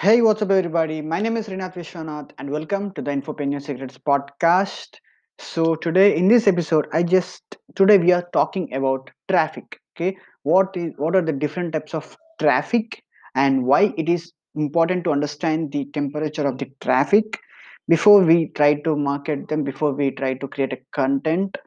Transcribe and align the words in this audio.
Hey, 0.00 0.22
what's 0.22 0.40
up, 0.40 0.50
everybody? 0.50 1.02
My 1.02 1.20
name 1.20 1.36
is 1.36 1.46
Srinath 1.46 1.74
Vishwanath, 1.74 2.30
and 2.38 2.50
welcome 2.50 2.90
to 2.92 3.02
the 3.02 3.10
Infopreneur 3.10 3.60
Secrets 3.62 3.98
podcast. 3.98 4.96
So, 5.38 5.74
today 5.74 6.16
in 6.16 6.26
this 6.26 6.48
episode, 6.48 6.86
I 6.94 7.02
just 7.02 7.58
today 7.74 7.98
we 7.98 8.10
are 8.10 8.26
talking 8.32 8.72
about 8.72 9.10
traffic. 9.30 9.78
Okay, 9.94 10.16
what 10.42 10.74
is 10.74 10.94
what 10.96 11.14
are 11.16 11.20
the 11.20 11.34
different 11.34 11.74
types 11.74 11.92
of 11.92 12.16
traffic 12.40 13.02
and 13.34 13.66
why 13.66 13.92
it 13.98 14.08
is 14.08 14.32
important 14.54 15.04
to 15.04 15.12
understand 15.12 15.70
the 15.70 15.84
temperature 15.92 16.46
of 16.46 16.56
the 16.56 16.70
traffic 16.80 17.38
before 17.86 18.22
we 18.22 18.46
try 18.54 18.72
to 18.80 18.96
market 18.96 19.48
them, 19.48 19.64
before 19.64 19.92
we 19.92 20.12
try 20.12 20.32
to 20.32 20.48
create 20.48 20.72
a 20.72 20.78
content 20.94 21.58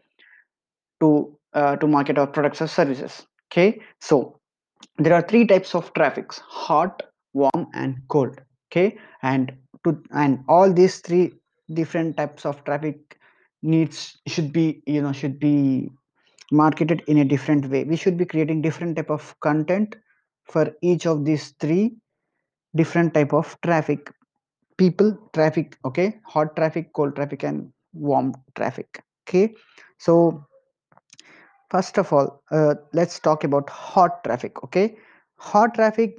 to 1.02 1.38
uh, 1.54 1.76
to 1.76 1.86
market 1.86 2.18
our 2.18 2.26
products 2.26 2.64
or 2.64 2.68
services. 2.68 3.28
Okay, 3.52 3.80
so 4.02 4.40
there 4.98 5.14
are 5.14 5.22
three 5.22 5.46
types 5.46 5.76
of 5.76 5.94
traffics 5.94 6.40
hot 6.40 7.04
warm 7.34 7.68
and 7.74 7.98
cold 8.10 8.42
okay? 8.72 8.98
And 9.22 9.52
to 9.84 10.02
and 10.12 10.44
all 10.48 10.72
these 10.72 11.00
three 11.00 11.34
different 11.74 12.18
types 12.18 12.46
of 12.46 12.64
traffic 12.64 13.18
needs 13.62 14.18
should 14.28 14.52
be 14.54 14.84
you 14.86 15.02
know 15.02 15.12
should 15.14 15.40
be 15.40 15.90
marketed 16.52 17.04
in 17.08 17.18
a 17.20 17.26
different 17.26 17.70
way. 17.70 17.84
We 17.84 17.96
should 17.96 18.18
be 18.18 18.26
creating 18.26 18.62
different 18.62 18.96
type 18.98 19.10
of 19.10 19.36
content 19.42 19.96
for 20.46 20.72
each 20.82 21.06
of 21.06 21.26
these 21.26 21.52
three 21.60 21.96
different 22.76 23.14
type 23.14 23.34
of 23.34 23.58
traffic 23.64 24.12
people 24.78 25.18
traffic 25.34 25.78
okay? 25.86 26.20
Hot 26.26 26.56
traffic 26.56 26.94
cold 26.94 27.16
traffic 27.16 27.44
and 27.44 27.72
warm 27.94 28.34
traffic 28.56 29.04
okay? 29.28 29.54
So 30.00 30.46
First 31.70 31.98
of 31.98 32.14
all, 32.14 32.44
uh, 32.52 32.76
let's 32.94 33.20
talk 33.20 33.44
about 33.44 33.70
hot 33.70 34.24
traffic. 34.24 34.64
Okay, 34.64 34.96
hot 35.38 35.74
traffic 35.74 36.18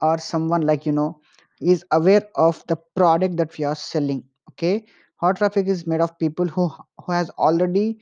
or 0.00 0.18
someone 0.18 0.62
like 0.62 0.86
you 0.86 0.92
know 0.92 1.20
is 1.60 1.84
aware 1.92 2.22
of 2.36 2.64
the 2.68 2.76
product 2.96 3.36
that 3.36 3.56
we 3.58 3.64
are 3.64 3.74
selling. 3.74 4.24
Okay, 4.50 4.84
hot 5.16 5.36
traffic 5.36 5.66
is 5.68 5.86
made 5.86 6.00
of 6.00 6.18
people 6.18 6.46
who 6.46 6.68
who 7.04 7.12
has 7.12 7.30
already 7.30 8.00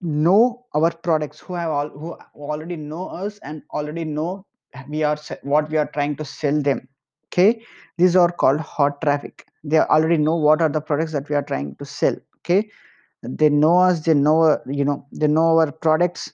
know 0.00 0.64
our 0.74 0.90
products, 0.90 1.40
who 1.40 1.54
have 1.54 1.70
all 1.70 1.88
who 1.88 2.16
already 2.34 2.76
know 2.76 3.08
us 3.08 3.38
and 3.42 3.62
already 3.72 4.04
know 4.04 4.44
we 4.88 5.02
are 5.02 5.16
what 5.42 5.70
we 5.70 5.76
are 5.76 5.86
trying 5.92 6.16
to 6.16 6.24
sell 6.24 6.60
them. 6.62 6.88
Okay, 7.26 7.62
these 7.98 8.16
are 8.16 8.30
called 8.30 8.60
hot 8.60 9.00
traffic. 9.02 9.44
They 9.64 9.78
already 9.78 10.16
know 10.18 10.36
what 10.36 10.62
are 10.62 10.68
the 10.68 10.80
products 10.80 11.12
that 11.12 11.28
we 11.28 11.36
are 11.36 11.42
trying 11.42 11.76
to 11.76 11.84
sell. 11.84 12.16
Okay, 12.38 12.70
they 13.22 13.50
know 13.50 13.78
us. 13.78 14.00
They 14.04 14.14
know 14.14 14.58
you 14.66 14.84
know 14.84 15.06
they 15.12 15.28
know 15.28 15.58
our 15.58 15.72
products 15.72 16.32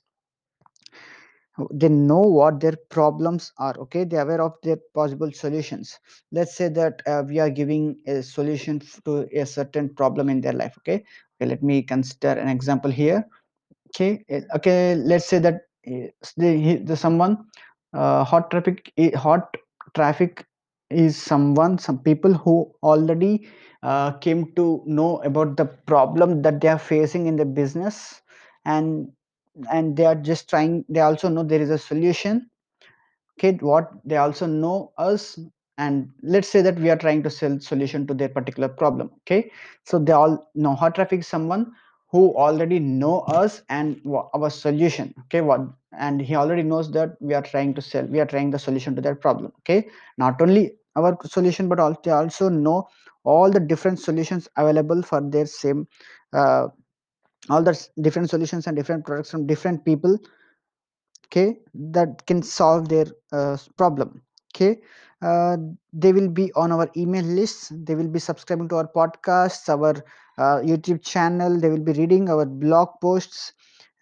they 1.70 1.88
know 1.88 2.20
what 2.20 2.60
their 2.60 2.76
problems 2.90 3.52
are 3.58 3.74
okay? 3.78 4.04
They're 4.04 4.22
aware 4.22 4.42
of 4.42 4.54
their 4.62 4.78
possible 4.94 5.30
solutions. 5.32 5.98
Let's 6.32 6.56
say 6.56 6.68
that 6.70 7.02
uh, 7.06 7.22
we 7.26 7.38
are 7.38 7.50
giving 7.50 7.96
a 8.06 8.22
solution 8.22 8.80
to 9.04 9.28
a 9.32 9.46
certain 9.46 9.94
problem 9.94 10.28
in 10.28 10.40
their 10.40 10.52
life 10.52 10.74
okay? 10.78 11.04
Okay 11.36 11.46
let 11.46 11.62
me 11.62 11.82
consider 11.82 12.32
an 12.40 12.48
example 12.48 12.90
here 12.90 13.24
okay? 13.88 14.24
Eh, 14.28 14.40
okay 14.54 14.96
let's 14.96 15.26
say 15.26 15.38
that 15.38 15.62
eh, 15.86 16.08
the, 16.36 16.82
the 16.84 16.96
someone 16.96 17.44
uh, 17.92 18.24
hot 18.24 18.50
traffic 18.50 18.92
hot 19.14 19.56
traffic 19.94 20.44
is 20.90 21.16
someone 21.16 21.78
some 21.78 21.98
people 21.98 22.32
who 22.32 22.72
already 22.82 23.48
uh, 23.82 24.12
came 24.12 24.52
to 24.54 24.82
know 24.86 25.18
about 25.22 25.56
the 25.56 25.64
problem 25.64 26.42
that 26.42 26.60
they 26.60 26.68
are 26.68 26.78
facing 26.78 27.26
in 27.26 27.36
the 27.36 27.44
business 27.44 28.22
and 28.64 29.08
and 29.70 29.96
they 29.96 30.04
are 30.04 30.14
just 30.14 30.48
trying 30.48 30.84
they 30.88 31.00
also 31.00 31.28
know 31.28 31.42
there 31.42 31.60
is 31.62 31.70
a 31.70 31.78
solution. 31.78 32.50
Okay 33.38 33.56
what 33.60 33.90
they 34.04 34.16
also 34.16 34.46
know 34.46 34.92
us 34.98 35.38
and 35.78 36.08
let's 36.22 36.48
say 36.48 36.62
that 36.62 36.76
we 36.78 36.88
are 36.90 36.96
trying 36.96 37.22
to 37.24 37.30
sell 37.30 37.58
solution 37.58 38.06
to 38.06 38.14
their 38.14 38.28
particular 38.28 38.68
problem. 38.68 39.10
Okay 39.22 39.50
so 39.84 39.98
they 39.98 40.12
all 40.12 40.50
know 40.54 40.74
hot 40.74 40.94
traffic 40.94 41.24
someone 41.24 41.72
who 42.10 42.32
already 42.36 42.78
know 42.78 43.20
us 43.22 43.62
and 43.68 44.00
our 44.34 44.50
solution. 44.50 45.14
Okay 45.24 45.40
what 45.40 45.60
and 45.98 46.20
he 46.20 46.34
already 46.36 46.62
knows 46.62 46.90
that 46.92 47.16
we 47.20 47.34
are 47.34 47.42
trying 47.42 47.74
to 47.74 47.82
sell 47.82 48.04
we 48.04 48.20
are 48.20 48.26
trying 48.26 48.50
the 48.50 48.58
solution 48.58 48.94
to 48.96 49.02
their 49.02 49.14
problem. 49.16 49.52
Okay 49.60 49.88
not 50.18 50.40
only 50.40 50.74
our 50.96 51.16
solution 51.24 51.68
but 51.68 51.80
also 51.80 52.00
they 52.04 52.10
also 52.10 52.48
know 52.48 52.86
all 53.24 53.50
the 53.50 53.60
different 53.60 53.98
solutions 53.98 54.48
available 54.56 55.02
for 55.02 55.20
their 55.20 55.46
same 55.46 55.88
uh, 56.32 56.68
all 57.50 57.62
the 57.62 57.88
different 58.00 58.30
solutions 58.30 58.66
and 58.66 58.76
different 58.76 59.04
products 59.04 59.30
from 59.30 59.46
different 59.46 59.84
people 59.84 60.18
okay 61.26 61.58
that 61.74 62.24
can 62.26 62.42
solve 62.42 62.88
their 62.88 63.06
uh, 63.32 63.56
problem 63.76 64.22
okay? 64.54 64.80
Uh, 65.22 65.56
they 65.92 66.12
will 66.12 66.28
be 66.28 66.52
on 66.54 66.70
our 66.70 66.90
email 66.96 67.24
lists 67.24 67.72
they 67.84 67.94
will 67.94 68.08
be 68.08 68.18
subscribing 68.18 68.68
to 68.68 68.76
our 68.76 68.88
podcasts 68.94 69.68
our 69.68 69.94
uh, 70.38 70.60
youtube 70.60 71.02
channel 71.02 71.58
they 71.58 71.70
will 71.70 71.84
be 71.90 71.92
reading 71.92 72.28
our 72.28 72.44
blog 72.44 72.88
posts 73.00 73.52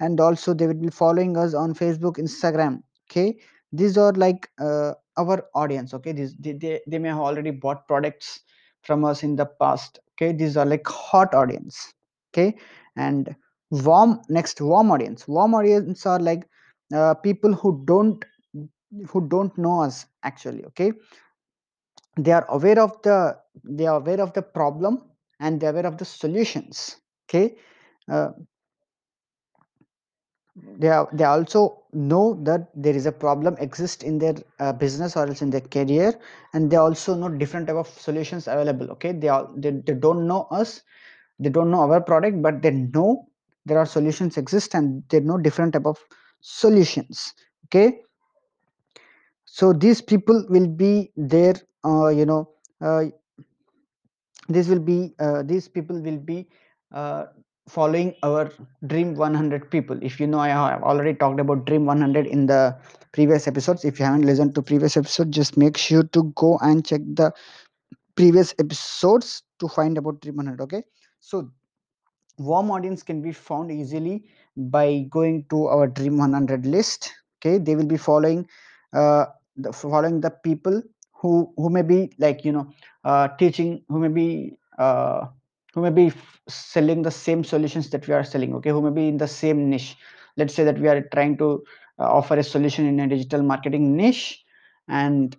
and 0.00 0.18
also 0.20 0.52
they 0.52 0.66
will 0.66 0.74
be 0.74 0.90
following 0.90 1.36
us 1.36 1.54
on 1.54 1.74
facebook 1.74 2.16
instagram 2.18 2.82
okay? 3.10 3.38
These 3.72 3.96
are 3.96 4.12
like 4.12 4.50
uh, 4.60 4.92
our 5.16 5.44
audience 5.54 5.94
okay? 5.94 6.12
These 6.12 6.34
they, 6.36 6.52
they, 6.52 6.80
they 6.86 6.98
may 6.98 7.08
have 7.08 7.18
already 7.18 7.50
bought 7.50 7.86
products 7.86 8.40
from 8.82 9.04
us 9.04 9.22
in 9.22 9.36
the 9.36 9.46
past 9.46 10.00
okay? 10.12 10.32
These 10.32 10.56
are 10.56 10.66
like 10.66 10.86
hot 10.86 11.34
audience 11.34 11.92
okay 12.34 12.56
and 12.96 13.34
warm 13.70 14.20
next 14.28 14.60
warm 14.60 14.90
audience. 14.90 15.26
Warm 15.26 15.54
audience 15.54 16.06
are 16.06 16.18
like 16.18 16.48
uh, 16.94 17.14
people 17.14 17.52
who 17.54 17.82
don't 17.86 18.24
who 19.08 19.28
don't 19.28 19.56
know 19.56 19.80
us 19.82 20.06
actually 20.22 20.64
okay? 20.66 20.92
They 22.18 22.32
are 22.32 22.46
aware 22.48 22.78
of 22.78 23.00
the 23.02 23.38
they 23.64 23.86
are 23.86 23.96
aware 23.96 24.20
of 24.20 24.32
the 24.34 24.42
problem 24.42 25.02
and 25.40 25.60
they 25.60 25.66
are 25.66 25.70
aware 25.70 25.86
of 25.86 25.98
the 25.98 26.04
solutions 26.04 26.96
okay? 27.28 27.56
Uh, 28.10 28.30
they 30.78 30.88
are 30.88 31.08
they 31.14 31.24
also 31.24 31.84
know 31.94 32.34
that 32.42 32.68
there 32.74 32.94
is 32.94 33.06
a 33.06 33.12
problem 33.12 33.56
exist 33.58 34.02
in 34.02 34.18
their 34.18 34.34
uh, 34.60 34.72
business 34.72 35.16
or 35.16 35.26
else 35.26 35.40
in 35.40 35.48
their 35.48 35.62
career 35.62 36.12
and 36.52 36.70
they 36.70 36.76
also 36.76 37.14
know 37.14 37.30
different 37.30 37.66
type 37.66 37.76
of 37.76 37.88
solutions 37.88 38.46
available 38.46 38.90
okay? 38.90 39.12
They 39.12 39.28
are 39.28 39.48
they, 39.56 39.70
they 39.70 39.94
don't 39.94 40.26
know 40.26 40.42
us 40.50 40.82
they 41.42 41.50
don't 41.50 41.70
know 41.70 41.80
our 41.80 42.00
product 42.00 42.40
but 42.42 42.62
they 42.62 42.70
know 42.70 43.26
there 43.66 43.78
are 43.78 43.86
solutions 43.86 44.36
exist 44.36 44.74
and 44.74 45.02
they 45.08 45.20
know 45.20 45.38
different 45.38 45.72
type 45.72 45.86
of 45.86 45.98
solutions 46.40 47.34
okay? 47.66 48.00
So 49.44 49.72
these 49.72 50.00
people 50.00 50.46
will 50.48 50.66
be 50.66 51.12
there 51.16 51.54
uh, 51.84 52.08
you 52.08 52.26
know 52.26 52.50
uh, 52.80 53.04
this 54.48 54.68
will 54.68 54.80
be 54.80 55.14
uh, 55.18 55.42
these 55.42 55.68
people 55.68 56.00
will 56.00 56.18
be 56.18 56.48
uh, 56.92 57.24
following 57.68 58.14
our 58.22 58.50
dream 58.86 59.14
100 59.14 59.70
people. 59.70 59.98
If 60.02 60.18
you 60.20 60.26
know 60.26 60.40
i 60.40 60.48
have 60.48 60.82
already 60.82 61.14
talked 61.14 61.40
about 61.40 61.64
dream 61.66 61.86
100 61.86 62.26
in 62.26 62.46
the 62.46 62.76
previous 63.12 63.46
episodes. 63.46 63.84
If 63.84 63.98
you 63.98 64.04
haven't 64.04 64.22
listened 64.26 64.54
to 64.56 64.62
previous 64.62 64.96
episode 64.96 65.30
just 65.30 65.56
make 65.56 65.76
sure 65.76 66.02
to 66.04 66.24
go 66.34 66.58
and 66.60 66.84
check 66.84 67.00
the 67.14 67.32
previous 68.16 68.54
episodes 68.58 69.42
to 69.60 69.68
find 69.68 69.96
about 69.98 70.20
dream 70.20 70.36
100 70.36 70.60
okay 70.62 70.82
so 71.22 71.48
warm 72.36 72.70
audience 72.70 73.02
can 73.02 73.22
be 73.22 73.32
found 73.32 73.70
easily 73.70 74.24
by 74.56 75.06
going 75.08 75.44
to 75.50 75.66
our 75.66 75.86
dream 75.86 76.18
100 76.18 76.66
list. 76.66 77.12
Okay 77.38 77.58
they 77.58 77.76
will 77.76 77.86
be 77.86 77.96
following 77.96 78.46
uh, 78.92 79.26
the 79.56 79.72
following 79.72 80.20
the 80.20 80.30
people 80.30 80.82
who 81.12 81.52
who 81.56 81.70
may 81.70 81.82
be 81.82 82.12
like 82.18 82.44
you 82.44 82.52
know 82.52 82.66
uh, 83.04 83.28
teaching 83.38 83.82
who 83.88 84.00
may 84.00 84.08
be 84.08 84.56
uh, 84.78 85.26
who 85.74 85.82
may 85.82 85.90
be 85.90 86.12
selling 86.48 87.02
the 87.02 87.10
same 87.10 87.44
solutions 87.44 87.90
that 87.90 88.06
we 88.08 88.14
are 88.14 88.24
selling 88.24 88.54
okay 88.54 88.70
who 88.70 88.82
may 88.82 88.90
be 88.90 89.08
in 89.08 89.16
the 89.16 89.28
same 89.28 89.70
niche. 89.70 89.96
Let's 90.36 90.54
say 90.54 90.64
that 90.64 90.78
we 90.78 90.88
are 90.88 91.02
trying 91.12 91.36
to 91.38 91.62
uh, 91.98 92.10
offer 92.18 92.36
a 92.36 92.42
solution 92.42 92.86
in 92.86 92.98
a 92.98 93.06
digital 93.06 93.42
marketing 93.42 93.96
niche 93.96 94.42
and 94.88 95.36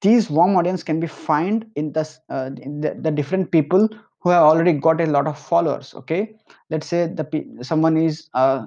these 0.00 0.28
warm 0.28 0.56
audience 0.56 0.82
can 0.82 0.98
be 0.98 1.06
find 1.06 1.66
in 1.76 1.92
the, 1.92 2.08
uh, 2.28 2.50
in 2.60 2.80
the 2.80 2.94
the 2.94 3.10
different 3.10 3.52
people 3.52 3.88
who 4.22 4.30
have 4.30 4.42
already 4.42 4.72
got 4.72 5.00
a 5.00 5.06
lot 5.06 5.26
of 5.26 5.38
followers 5.38 5.94
okay? 5.94 6.36
Let's 6.70 6.86
say 6.86 7.06
the 7.06 7.26
someone 7.62 7.96
is 7.96 8.28
uh, 8.34 8.66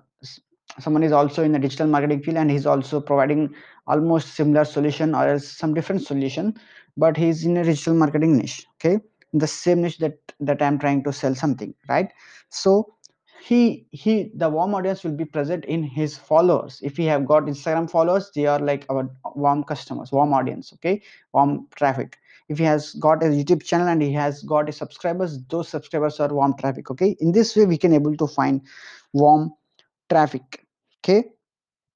someone 0.80 1.04
is 1.04 1.12
also 1.12 1.44
in 1.44 1.54
the 1.54 1.60
digital 1.60 1.88
marketing 1.88 2.22
field 2.22 2.38
and 2.38 2.52
he's 2.52 2.66
also 2.66 3.00
providing 3.00 3.54
almost 3.88 4.36
similar 4.36 4.66
solution 4.66 5.16
or 5.16 5.28
else 5.28 5.48
some 5.48 5.74
different 5.74 6.02
solution 6.02 6.54
but 6.98 7.16
he's 7.16 7.46
in 7.46 7.58
a 7.58 7.64
digital 7.64 7.94
marketing 7.94 8.38
niche 8.38 8.66
okay? 8.76 9.00
The 9.34 9.48
same 9.48 9.82
niche 9.82 9.98
that 10.00 10.18
that 10.40 10.62
i'm 10.62 10.80
trying 10.80 11.04
to 11.06 11.14
sell 11.14 11.36
something 11.36 11.74
right? 11.88 12.12
So 12.50 12.94
he 13.42 13.88
he 13.92 14.32
the 14.36 14.50
warm 14.50 14.74
audience 14.76 15.04
will 15.04 15.12
be 15.12 15.26
present 15.26 15.66
in 15.66 15.84
his 15.84 16.18
followers. 16.18 16.80
If 16.84 16.98
he 16.98 17.06
have 17.06 17.26
got 17.26 17.44
instagram 17.44 17.90
followers 17.90 18.32
they 18.36 18.46
are 18.48 18.60
like 18.60 18.86
our 18.90 19.10
warm 19.36 19.64
customers 19.64 20.12
warm 20.12 20.34
audience 20.34 20.74
okay? 20.74 21.02
Warm 21.34 21.68
traffic 21.76 22.18
if 22.50 22.58
he 22.58 22.64
has 22.64 22.94
got 22.94 23.24
a 23.24 23.28
youtube 23.28 23.64
channel 23.64 23.88
and 23.88 24.02
he 24.02 24.12
has 24.14 24.44
got 24.44 24.70
a 24.70 24.72
subscribers 24.72 25.40
those 25.50 25.68
subscribers 25.68 26.20
are 26.20 26.34
warm 26.34 26.54
traffic 26.60 26.92
okay? 26.92 27.16
In 27.20 27.32
this 27.32 27.56
way 27.56 27.66
we 27.66 27.78
can 27.78 27.94
able 27.94 28.16
to 28.18 28.28
find 28.28 28.62
warm 29.14 29.52
traffic 30.10 30.66
okay? 31.04 31.24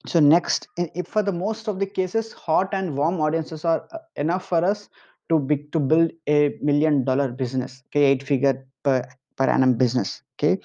So 0.06 0.18
next 0.18 0.68
if 0.76 1.06
for 1.06 1.22
the 1.22 1.32
most 1.32 1.68
of 1.68 1.78
the 1.78 1.86
cases 1.86 2.32
hot 2.32 2.70
and 2.72 2.96
warm 2.96 3.20
audiences 3.20 3.64
are 3.64 3.86
uh, 3.92 3.98
enough 4.16 4.46
for 4.48 4.64
us 4.64 4.88
too 5.28 5.38
big 5.38 5.70
to 5.72 5.78
build 5.78 6.10
a 6.26 6.56
million 6.62 7.04
dollar 7.04 7.30
business 7.30 7.82
okay? 7.88 8.04
Eight 8.04 8.22
figure 8.22 8.66
per, 8.82 9.06
per 9.36 9.44
annum 9.44 9.74
business 9.74 10.22
okay? 10.36 10.58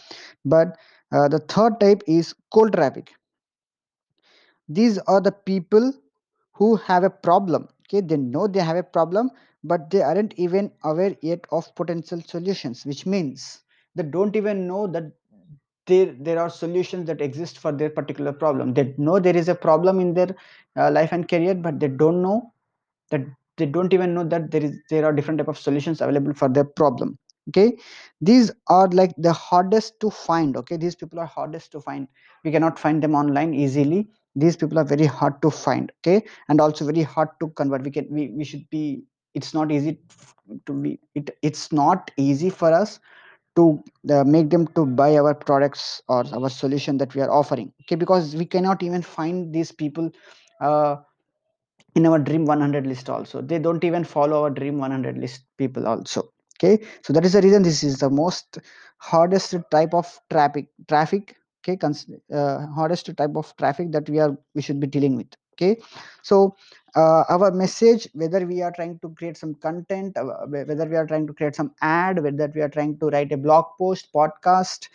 But 0.46 0.78
uh, 1.12 1.28
the 1.28 1.40
third 1.40 1.80
type 1.80 2.02
is 2.08 2.34
cold 2.54 2.74
traffic. 2.74 3.12
These 4.68 4.98
are 5.00 5.22
the 5.22 5.32
people 5.32 5.94
who 6.54 6.78
have 6.78 7.04
a 7.04 7.10
problem 7.10 7.68
okay? 7.88 8.02
They 8.02 8.18
know 8.18 8.48
they 8.48 8.62
have 8.62 8.78
a 8.78 8.84
problem 8.84 9.30
but 9.68 9.90
they 9.90 10.02
aren't 10.02 10.34
even 10.38 10.72
aware 10.84 11.16
yet 11.22 11.46
of 11.52 11.74
potential 11.76 12.22
solutions 12.22 12.86
which 12.86 13.06
means 13.06 13.62
they 13.96 14.04
don't 14.04 14.36
even 14.36 14.68
know 14.68 14.88
that 14.88 15.12
there 15.88 16.16
there 16.20 16.40
are 16.40 16.50
solutions 16.50 17.08
that 17.08 17.22
exist 17.22 17.60
for 17.60 17.72
their 17.72 17.90
particular 17.90 18.34
problem. 18.34 18.74
They 18.74 18.94
know 18.98 19.20
there 19.20 19.38
is 19.38 19.50
a 19.50 19.56
problem 19.56 20.00
in 20.00 20.14
their 20.14 20.36
uh, 20.76 20.92
life 20.92 21.12
and 21.12 21.28
career 21.28 21.54
but 21.56 21.80
they 21.80 21.88
don't 21.88 22.22
know 22.22 22.54
that 23.12 23.22
they 23.58 23.66
don't 23.66 23.94
even 23.94 24.14
know 24.14 24.24
that 24.24 24.52
there 24.52 24.64
is 24.64 24.78
there 24.90 25.06
are 25.06 25.14
different 25.14 25.38
type 25.40 25.48
of 25.48 25.60
solutions 25.60 26.02
available 26.02 26.34
for 26.34 26.50
their 26.50 26.64
problem. 26.64 27.18
Okay? 27.50 27.78
These 28.22 28.52
are 28.68 28.88
like 28.90 29.14
the 29.18 29.34
hardest 29.34 30.00
to 30.00 30.10
find 30.10 30.58
okay? 30.58 30.78
These 30.78 30.96
people 30.96 31.20
are 31.20 31.26
hardest 31.26 31.72
to 31.74 31.80
find. 31.80 32.08
We 32.44 32.52
cannot 32.52 32.80
find 32.80 33.02
them 33.02 33.14
online 33.14 33.54
easily. 33.54 34.08
These 34.36 34.58
people 34.58 34.80
are 34.80 34.84
very 34.84 35.06
hard 35.06 35.42
to 35.44 35.52
find 35.52 35.92
okay? 36.00 36.26
And 36.50 36.60
also 36.60 36.86
very 36.86 37.04
hard 37.04 37.30
to 37.42 37.50
convert. 37.50 37.84
We 37.84 37.92
can 37.92 38.08
we, 38.10 38.30
we 38.30 38.44
should 38.44 38.68
be 38.70 39.04
it's 39.36 39.54
not 39.54 39.72
easy 39.72 40.00
to 40.66 40.74
be 40.74 41.00
it 41.16 41.38
it's 41.42 41.72
not 41.72 42.12
easy 42.18 42.50
for 42.50 42.72
us 42.74 43.00
to 43.56 43.82
uh, 44.10 44.24
make 44.24 44.50
them 44.50 44.68
to 44.68 44.86
buy 44.86 45.16
our 45.18 45.34
products 45.34 46.02
or 46.10 46.24
our 46.34 46.50
solution 46.50 46.98
that 46.98 47.16
we 47.16 47.22
are 47.22 47.32
offering 47.32 47.72
okay? 47.82 47.96
Because 47.96 48.36
we 48.36 48.46
cannot 48.46 48.84
even 48.84 49.02
find 49.02 49.54
these 49.54 49.72
people 49.72 50.12
uh, 50.62 50.98
in 51.96 52.06
our 52.06 52.20
dream 52.20 52.46
100 52.46 52.86
list 52.86 53.10
also. 53.10 53.42
They 53.42 53.60
don't 53.60 53.84
even 53.84 54.04
follow 54.04 54.44
our 54.44 54.50
dream 54.50 54.80
100 54.80 55.18
list 55.18 55.44
people 55.58 55.88
also 55.88 56.30
okay? 56.58 56.84
So 57.04 57.14
that 57.14 57.26
is 57.26 57.34
the 57.34 57.42
reason 57.42 57.64
this 57.64 57.84
is 57.84 58.00
the 58.00 58.10
most 58.10 58.60
hardest 58.98 59.56
type 59.72 59.94
of 59.94 60.20
traffic 60.30 60.68
traffic 60.88 61.36
okay? 61.68 61.78
Uh, 62.34 62.68
hardest 62.68 63.10
type 63.16 63.36
of 63.36 63.56
traffic 63.58 63.92
that 63.92 64.10
we 64.10 64.20
are 64.20 64.38
we 64.54 64.62
should 64.62 64.80
be 64.80 64.88
dealing 64.88 65.16
with 65.16 65.28
okay. 65.56 65.82
So 66.22 66.56
uh, 66.96 67.24
our 67.30 67.52
message 67.52 68.08
whether 68.14 68.46
we 68.46 68.62
are 68.62 68.72
trying 68.72 69.00
to 69.00 69.10
create 69.10 69.38
some 69.38 69.56
content 69.56 70.18
uh, 70.18 70.46
whether 70.48 70.86
we 70.86 70.96
are 70.96 71.06
trying 71.06 71.28
to 71.28 71.34
create 71.34 71.56
some 71.56 71.74
ad 71.82 72.22
whether 72.24 72.52
we 72.56 72.62
are 72.62 72.70
trying 72.70 72.98
to 73.00 73.08
write 73.08 73.32
a 73.32 73.38
blog 73.38 73.66
post 73.78 74.08
podcast 74.14 74.88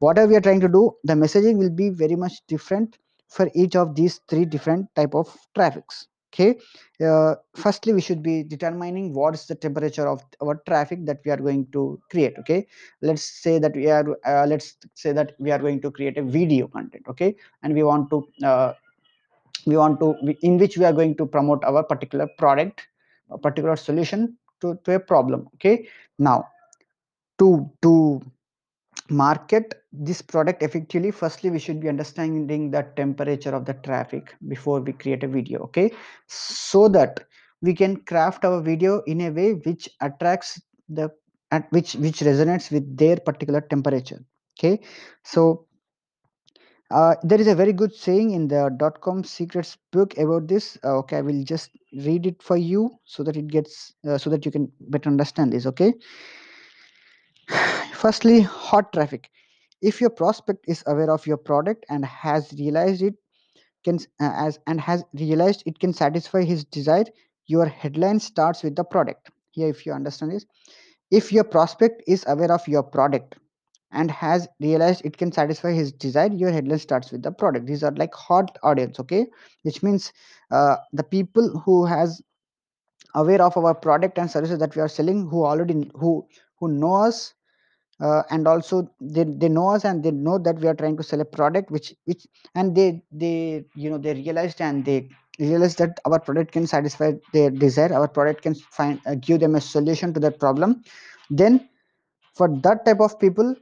whatever 0.00 0.28
we 0.28 0.36
are 0.36 0.40
trying 0.40 0.60
to 0.60 0.68
do 0.68 0.92
the 1.04 1.14
messaging 1.14 1.56
will 1.56 1.70
be 1.70 1.90
very 1.90 2.16
much 2.16 2.44
different 2.48 2.98
for 3.28 3.50
each 3.54 3.76
of 3.76 3.94
these 3.94 4.20
three 4.28 4.44
different 4.44 4.92
type 4.94 5.14
of 5.14 5.36
traffics. 5.54 6.08
Okay. 6.32 6.58
Uh, 7.00 7.36
firstly 7.54 7.92
we 7.92 8.00
should 8.00 8.20
be 8.22 8.42
determining 8.42 9.12
what 9.14 9.34
is 9.34 9.46
the 9.46 9.54
temperature 9.54 10.08
of 10.08 10.20
our 10.42 10.60
traffic 10.66 11.06
that 11.06 11.20
we 11.24 11.30
are 11.30 11.36
going 11.36 11.66
to 11.70 12.00
create. 12.10 12.34
Okay. 12.40 12.66
Let's 13.02 13.22
say 13.22 13.60
that 13.60 13.74
we 13.76 13.88
are 13.88 14.04
uh, 14.26 14.46
let's 14.46 14.76
say 14.94 15.12
that 15.12 15.32
we 15.38 15.52
are 15.52 15.60
going 15.60 15.80
to 15.82 15.92
create 15.92 16.18
a 16.18 16.22
video 16.22 16.66
content. 16.66 17.04
Okay. 17.08 17.36
And 17.62 17.72
we 17.72 17.84
want 17.84 18.10
to 18.10 18.26
uh, 18.44 18.72
we 19.66 19.76
want 19.76 20.00
to 20.00 20.14
in 20.42 20.58
which 20.58 20.76
we 20.76 20.84
are 20.84 20.92
going 20.92 21.16
to 21.16 21.26
promote 21.26 21.64
our 21.64 21.82
particular 21.82 22.28
product 22.38 22.86
a 23.30 23.38
particular 23.38 23.76
solution 23.76 24.36
to, 24.60 24.78
to 24.84 24.94
a 24.94 25.00
problem 25.00 25.48
okay? 25.54 25.88
Now 26.18 26.48
to 27.38 27.70
to 27.82 28.22
market 29.10 29.82
this 29.92 30.22
product 30.22 30.62
effectively 30.62 31.10
firstly 31.10 31.50
we 31.50 31.58
should 31.58 31.80
be 31.80 31.88
understanding 31.88 32.70
the 32.70 32.82
temperature 32.96 33.54
of 33.54 33.66
the 33.66 33.74
traffic 33.74 34.34
before 34.48 34.80
we 34.80 34.92
create 34.92 35.22
a 35.22 35.28
video 35.28 35.60
okay? 35.60 35.90
So 36.26 36.88
that 36.88 37.24
we 37.60 37.74
can 37.74 37.96
craft 37.96 38.44
our 38.44 38.60
video 38.60 39.02
in 39.02 39.22
a 39.22 39.30
way 39.30 39.52
which 39.52 39.88
attracts 40.00 40.60
the 40.88 41.10
at 41.50 41.70
which 41.70 41.94
which 41.94 42.20
resonates 42.20 42.70
with 42.70 42.96
their 42.96 43.16
particular 43.16 43.60
temperature 43.60 44.22
okay? 44.58 44.80
So 45.22 45.66
uh, 46.94 47.14
there 47.22 47.40
is 47.40 47.48
a 47.48 47.54
very 47.54 47.72
good 47.72 47.94
saying 47.94 48.30
in 48.30 48.48
the 48.48 48.70
dot 48.78 49.00
com 49.00 49.22
secrets 49.24 49.76
book 49.92 50.16
about 50.16 50.48
this 50.48 50.78
uh, 50.84 50.96
okay 50.96 51.18
i 51.18 51.20
will 51.28 51.42
just 51.44 51.70
read 52.08 52.26
it 52.26 52.42
for 52.42 52.56
you 52.56 52.90
so 53.04 53.22
that 53.22 53.36
it 53.36 53.48
gets 53.48 53.92
uh, 54.08 54.18
so 54.18 54.30
that 54.30 54.46
you 54.46 54.52
can 54.52 54.70
better 54.96 55.10
understand 55.10 55.52
this 55.52 55.66
okay 55.66 55.92
Firstly, 57.94 58.40
hot 58.40 58.92
traffic. 58.92 59.30
If 59.82 60.00
your 60.00 60.10
prospect 60.10 60.64
is 60.68 60.82
aware 60.86 61.10
of 61.10 61.26
your 61.26 61.36
product 61.36 61.84
and 61.88 62.04
has 62.04 62.52
realized 62.58 63.02
it 63.02 63.14
can 63.84 63.98
uh, 64.20 64.32
as 64.36 64.58
and 64.66 64.80
has 64.80 65.04
realized 65.14 65.62
it 65.66 65.78
can 65.78 65.92
satisfy 65.92 66.42
his 66.42 66.64
desire, 66.64 67.04
your 67.46 67.66
headline 67.66 68.20
starts 68.20 68.62
with 68.62 68.76
the 68.76 68.84
product. 68.84 69.30
Here, 69.50 69.68
if 69.68 69.84
you 69.84 69.92
understand 69.92 70.32
this, 70.32 70.46
if 71.10 71.32
your 71.32 71.44
prospect 71.44 72.02
is 72.06 72.24
aware 72.26 72.52
of 72.52 72.66
your 72.66 72.82
product 72.82 73.36
and 73.94 74.10
has 74.10 74.48
realized 74.60 75.02
it 75.04 75.16
can 75.16 75.32
satisfy 75.32 75.72
his 75.72 75.92
desire, 75.92 76.30
your 76.32 76.50
headline 76.50 76.78
starts 76.78 77.12
with 77.12 77.22
the 77.22 77.32
product. 77.32 77.66
These 77.66 77.82
are 77.82 77.92
like 77.92 78.14
hot 78.14 78.58
audience, 78.62 79.00
okay? 79.00 79.26
Which 79.62 79.82
means 79.82 80.12
uh, 80.50 80.76
the 80.92 81.04
people 81.04 81.60
who 81.64 81.86
has 81.86 82.22
aware 83.14 83.40
of 83.40 83.56
our 83.56 83.74
product 83.74 84.18
and 84.18 84.30
services 84.30 84.58
that 84.58 84.76
we 84.76 84.82
are 84.82 84.88
selling, 84.88 85.26
who 85.28 85.44
already 85.44 85.90
who 85.94 86.26
who 86.58 86.68
know 86.68 86.94
us 86.94 87.34
uh, 88.00 88.22
and 88.30 88.46
also 88.46 88.88
they, 89.00 89.24
they 89.24 89.48
know 89.48 89.70
us 89.70 89.84
and 89.84 90.02
they 90.02 90.10
know 90.10 90.38
that 90.38 90.58
we 90.58 90.66
are 90.66 90.74
trying 90.74 90.96
to 90.96 91.02
sell 91.02 91.20
a 91.20 91.24
product 91.24 91.70
which 91.70 91.94
which 92.04 92.26
and 92.54 92.74
they 92.74 93.02
they 93.12 93.64
you 93.74 93.90
know 93.90 93.98
they 93.98 94.14
realized 94.14 94.60
and 94.60 94.84
they 94.84 95.08
realized 95.38 95.78
that 95.78 95.98
our 96.04 96.18
product 96.18 96.52
can 96.52 96.66
satisfy 96.66 97.12
their 97.32 97.50
desire 97.50 97.92
our 97.92 98.08
product 98.08 98.42
can 98.42 98.54
find 98.54 99.00
uh, 99.06 99.14
give 99.14 99.40
them 99.40 99.54
a 99.54 99.60
solution 99.60 100.12
to 100.12 100.20
that 100.20 100.38
problem 100.38 100.82
then 101.30 101.68
for 102.34 102.48
that 102.62 102.84
type 102.84 103.00
of 103.00 103.18
people 103.18 103.54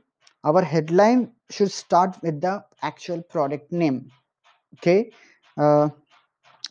our 0.45 0.63
headline 0.63 1.31
should 1.51 1.71
start 1.71 2.17
with 2.23 2.41
the 2.41 2.65
actual 2.83 3.23
product 3.23 3.71
name 3.73 4.11
okay? 4.75 5.11
Uh, 5.57 5.89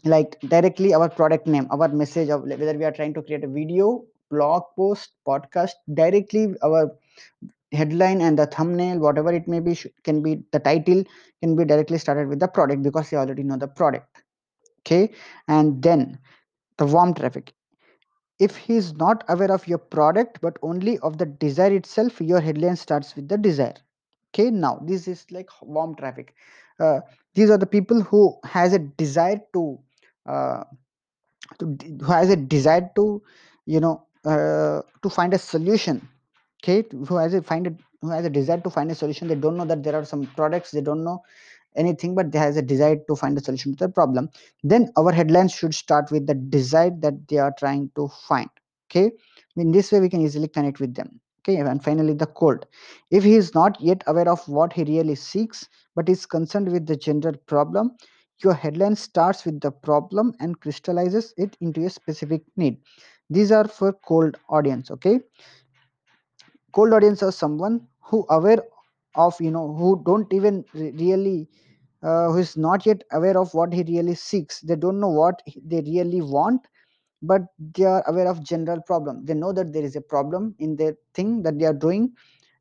like 0.03 0.39
directly 0.41 0.93
our 0.93 1.09
product 1.09 1.45
name 1.47 1.67
our 1.71 1.87
message 1.87 2.29
of 2.29 2.43
whether 2.43 2.73
we 2.77 2.83
are 2.83 2.91
trying 2.91 3.13
to 3.13 3.21
create 3.21 3.43
a 3.43 3.47
video 3.47 4.03
blog 4.31 4.63
post 4.75 5.11
podcast 5.27 5.71
directly 5.93 6.55
our 6.63 6.91
headline 7.71 8.21
and 8.21 8.37
the 8.39 8.45
thumbnail 8.47 8.97
whatever 8.99 9.31
it 9.31 9.47
may 9.47 9.59
be 9.59 9.77
can 10.03 10.23
be 10.23 10.43
the 10.51 10.59
title 10.59 11.03
can 11.41 11.55
be 11.55 11.63
directly 11.63 11.97
started 11.97 12.27
with 12.27 12.39
the 12.39 12.47
product 12.47 12.81
because 12.81 13.09
they 13.09 13.17
already 13.17 13.43
know 13.43 13.57
the 13.57 13.67
product 13.67 14.23
okay? 14.81 15.11
And 15.47 15.81
then 15.81 16.17
the 16.77 16.85
warm 16.85 17.13
traffic 17.13 17.53
if 18.47 18.57
he 18.57 18.75
is 18.75 18.93
not 18.95 19.23
aware 19.29 19.51
of 19.51 19.67
your 19.67 19.77
product 19.95 20.39
but 20.41 20.57
only 20.63 20.97
of 21.09 21.17
the 21.19 21.25
desire 21.45 21.73
itself 21.75 22.21
your 22.21 22.41
headline 22.41 22.75
starts 22.75 23.15
with 23.15 23.29
the 23.29 23.37
desire. 23.37 23.75
Okay 24.33 24.49
now 24.51 24.79
this 24.83 25.07
is 25.07 25.25
like 25.31 25.49
warm 25.61 25.95
traffic. 25.95 26.33
Uh, 26.79 27.01
these 27.35 27.49
are 27.51 27.57
the 27.57 27.67
people 27.67 28.01
who 28.01 28.37
has 28.43 28.73
a 28.73 28.79
desire 28.79 29.41
to 29.53 29.79
uh, 30.25 30.63
to 31.59 31.77
who 32.01 32.11
has 32.11 32.29
a 32.29 32.35
desire 32.35 32.89
to 32.95 33.21
you 33.65 33.79
know 33.79 34.03
uh, 34.25 34.81
to 35.03 35.09
find 35.09 35.33
a 35.33 35.37
solution. 35.37 36.07
Okay 36.63 36.85
who 36.91 37.17
has 37.17 37.33
a 37.33 37.41
find 37.43 37.67
it 37.67 37.75
who 38.01 38.09
has 38.09 38.25
a 38.25 38.29
desire 38.29 38.59
to 38.61 38.69
find 38.69 38.91
a 38.91 38.95
solution 38.95 39.27
they 39.27 39.35
don't 39.35 39.57
know 39.57 39.65
that 39.65 39.83
there 39.83 39.95
are 39.95 40.05
some 40.05 40.25
products 40.35 40.71
they 40.71 40.81
don't 40.81 41.03
know 41.03 41.21
anything 41.75 42.15
but 42.15 42.33
has 42.33 42.57
a 42.57 42.61
desire 42.61 42.97
to 43.07 43.15
find 43.15 43.37
a 43.37 43.41
solution 43.41 43.75
to 43.75 43.85
the 43.85 43.89
problem 43.89 44.29
then 44.63 44.91
our 44.97 45.11
headlines 45.11 45.53
should 45.53 45.73
start 45.73 46.11
with 46.11 46.27
the 46.27 46.35
desire 46.35 46.91
that 46.99 47.27
they 47.27 47.37
are 47.37 47.53
trying 47.57 47.89
to 47.95 48.07
find 48.27 48.49
okay? 48.89 49.11
In 49.55 49.71
this 49.71 49.91
way 49.91 49.99
we 49.99 50.09
can 50.09 50.21
easily 50.21 50.47
connect 50.47 50.79
with 50.79 50.93
them 50.93 51.19
okay? 51.39 51.57
And 51.59 51.83
finally 51.83 52.13
the 52.13 52.27
cold. 52.27 52.65
If 53.09 53.23
he 53.23 53.35
is 53.35 53.53
not 53.53 53.79
yet 53.81 54.03
aware 54.07 54.29
of 54.29 54.47
what 54.47 54.73
he 54.73 54.83
really 54.83 55.15
seeks 55.15 55.67
but 55.95 56.09
is 56.09 56.25
concerned 56.25 56.71
with 56.71 56.85
the 56.85 56.95
general 56.95 57.35
problem 57.47 57.95
your 58.43 58.53
headline 58.53 58.95
starts 58.95 59.45
with 59.45 59.59
the 59.61 59.71
problem 59.71 60.33
and 60.39 60.59
crystallizes 60.59 61.33
it 61.37 61.55
into 61.61 61.85
a 61.85 61.89
specific 61.89 62.41
need. 62.57 62.77
These 63.29 63.51
are 63.51 63.67
for 63.67 63.93
cold 63.93 64.37
audience 64.49 64.91
okay? 64.91 65.19
Cold 66.73 66.93
audience 66.93 67.21
are 67.21 67.31
someone 67.31 67.87
who 68.01 68.25
aware 68.29 68.63
of 69.15 69.39
you 69.41 69.51
know 69.51 69.73
who 69.73 70.01
don't 70.05 70.31
even 70.33 70.65
re- 70.73 70.91
really 70.91 71.49
uh, 72.03 72.31
who 72.31 72.37
is 72.39 72.57
not 72.57 72.85
yet 72.85 73.03
aware 73.11 73.37
of 73.37 73.53
what 73.53 73.73
he 73.73 73.83
really 73.83 74.15
seeks. 74.15 74.61
They 74.61 74.75
don't 74.75 74.99
know 74.99 75.09
what 75.09 75.41
he- 75.45 75.61
they 75.65 75.81
really 75.81 76.21
want 76.21 76.67
but 77.23 77.41
they 77.75 77.85
are 77.85 78.03
aware 78.07 78.27
of 78.27 78.43
general 78.43 78.81
problem. 78.81 79.25
They 79.25 79.33
know 79.33 79.53
that 79.53 79.73
there 79.73 79.83
is 79.83 79.95
a 79.95 80.01
problem 80.01 80.55
in 80.59 80.75
their 80.75 80.95
thing 81.13 81.43
that 81.43 81.59
they 81.59 81.65
are 81.65 81.73
doing 81.73 82.13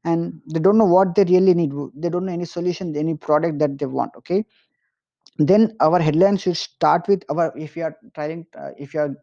and 0.05 0.41
they 0.53 0.61
don't 0.61 0.79
know 0.79 0.85
what 0.87 1.15
they 1.15 1.25
really 1.25 1.55
need. 1.55 1.73
They 1.95 2.09
don't 2.11 2.27
know 2.27 2.33
any 2.33 2.45
solution 2.47 2.97
any 2.97 3.17
product 3.17 3.59
that 3.61 3.79
they 3.79 3.87
want 3.87 4.13
okay? 4.19 4.45
Then 5.39 5.77
our 5.81 5.99
headline 6.01 6.37
should 6.37 6.57
start 6.57 7.09
with 7.09 7.25
our 7.31 7.53
if 7.57 7.77
you 7.77 7.85
are 7.85 7.97
trying 8.15 8.47
uh, 8.57 8.71
if 8.79 8.95
you 8.95 9.01
are 9.01 9.17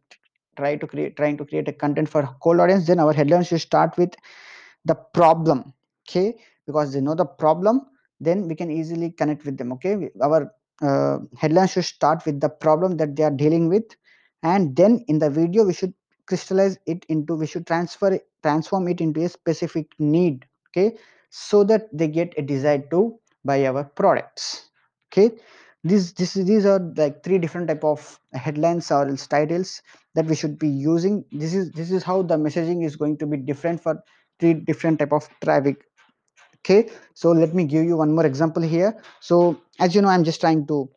try 0.57 0.75
to 0.75 0.87
create 0.87 1.15
trying 1.17 1.37
to 1.37 1.45
create 1.45 1.67
a 1.67 1.73
content 1.73 2.09
for 2.09 2.23
cold 2.43 2.59
audience 2.59 2.87
then 2.87 2.99
our 2.99 3.13
headline 3.13 3.43
should 3.43 3.61
start 3.61 3.97
with 3.97 4.13
the 4.85 4.95
problem 5.13 5.73
okay 6.07 6.35
because 6.67 6.93
they 6.93 7.01
know 7.01 7.15
the 7.15 7.25
problem 7.25 7.81
then 8.19 8.47
we 8.47 8.55
can 8.55 8.71
easily 8.71 9.11
connect 9.11 9.45
with 9.45 9.57
them 9.57 9.71
okay? 9.73 10.09
Our 10.21 10.51
uh, 10.81 11.19
headline 11.37 11.67
should 11.67 11.85
start 11.85 12.25
with 12.25 12.39
the 12.39 12.49
problem 12.49 12.97
that 12.97 13.15
they 13.15 13.23
are 13.23 13.31
dealing 13.31 13.69
with 13.69 13.85
and 14.43 14.75
then 14.75 15.03
in 15.07 15.19
the 15.19 15.29
video 15.29 15.63
we 15.63 15.73
should 15.73 15.93
crystallize 16.25 16.77
it 16.85 17.05
into 17.09 17.35
we 17.35 17.47
should 17.47 17.65
transfer 17.65 18.19
transform 18.43 18.87
it 18.87 19.01
into 19.01 19.23
a 19.23 19.29
specific 19.29 19.87
need 19.99 20.45
okay? 20.69 20.97
So 21.29 21.63
that 21.65 21.89
they 21.93 22.07
get 22.07 22.33
a 22.37 22.41
desire 22.41 22.83
to 22.91 23.19
buy 23.45 23.65
our 23.65 23.83
products 23.83 24.69
okay? 25.11 25.35
These 25.83 26.13
this 26.13 26.33
these 26.33 26.65
are 26.65 26.79
like 26.97 27.23
three 27.23 27.37
different 27.37 27.67
type 27.67 27.83
of 27.83 28.19
headlines 28.33 28.91
or 28.91 29.07
else 29.07 29.27
titles 29.27 29.81
that 30.15 30.25
we 30.25 30.35
should 30.35 30.57
be 30.57 30.67
using. 30.67 31.23
This 31.31 31.53
is 31.53 31.71
this 31.71 31.91
is 31.91 32.03
how 32.03 32.23
the 32.23 32.35
messaging 32.35 32.83
is 32.83 32.95
going 32.95 33.17
to 33.19 33.27
be 33.27 33.37
different 33.37 33.81
for 33.81 34.03
three 34.39 34.53
different 34.55 34.99
type 34.99 35.13
of 35.13 35.29
traffic 35.43 35.86
okay 36.67 36.89
so 37.13 37.31
let 37.31 37.53
me 37.55 37.63
give 37.63 37.85
you 37.85 37.95
one 37.97 38.13
more 38.13 38.25
example 38.25 38.61
here. 38.61 38.95
So 39.21 39.61
as 39.79 39.95
you 39.95 40.01
know 40.01 40.09
i'm 40.09 40.23
just 40.23 40.41
trying 40.41 40.67
to 40.67 40.89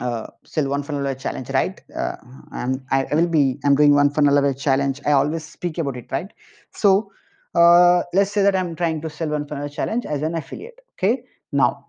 uh, 0.00 0.26
sell 0.44 0.68
one 0.68 0.82
funnel 0.82 1.04
away 1.04 1.14
challenge 1.14 1.50
right? 1.50 1.80
Uh, 1.94 2.16
I'm, 2.52 2.84
I, 2.90 3.04
I 3.10 3.14
will 3.14 3.28
be 3.28 3.58
i'm 3.64 3.74
doing 3.74 3.94
one 3.94 4.10
funnel 4.10 4.36
away 4.38 4.54
challenge. 4.54 5.00
I 5.06 5.12
always 5.12 5.44
speak 5.44 5.78
about 5.78 5.96
it 5.96 6.06
right? 6.10 6.30
So 6.72 7.12
uh, 7.54 8.02
let's 8.12 8.32
say 8.32 8.42
that 8.42 8.56
i'm 8.56 8.74
trying 8.76 9.00
to 9.02 9.10
sell 9.10 9.28
one 9.28 9.46
funnel 9.46 9.68
challenge 9.68 10.04
as 10.06 10.22
an 10.22 10.34
affiliate 10.34 10.80
okay? 10.94 11.22
Now 11.52 11.86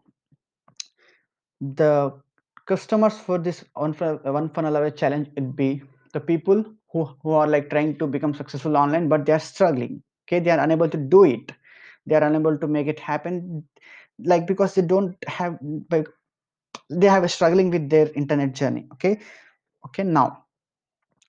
the 1.61 2.13
customers 2.65 3.17
for 3.17 3.37
this 3.39 3.65
one 3.73 3.93
one 3.93 4.49
funnel 4.49 4.75
away 4.75 4.91
challenge 4.91 5.29
would 5.35 5.55
be 5.55 5.81
the 6.13 6.19
people 6.19 6.63
who, 6.91 7.05
who 7.21 7.31
are 7.31 7.47
like 7.47 7.69
trying 7.69 7.97
to 7.97 8.07
become 8.07 8.33
successful 8.33 8.77
online 8.77 9.07
but 9.09 9.25
they 9.25 9.33
are 9.33 9.39
struggling 9.39 10.01
okay? 10.27 10.39
They 10.39 10.51
are 10.51 10.59
unable 10.59 10.89
to 10.89 10.97
do 10.97 11.23
it 11.23 11.51
they 12.05 12.15
are 12.15 12.23
unable 12.23 12.57
to 12.57 12.67
make 12.67 12.87
it 12.87 12.99
happen 12.99 13.63
like 14.23 14.47
because 14.47 14.75
they 14.75 14.81
don't 14.81 15.15
have 15.27 15.57
like 15.91 16.07
they 16.89 17.07
have 17.07 17.23
a 17.23 17.29
struggling 17.29 17.69
with 17.69 17.89
their 17.89 18.09
internet 18.13 18.53
journey 18.53 18.87
okay? 18.93 19.19
Okay 19.85 20.03
now 20.03 20.45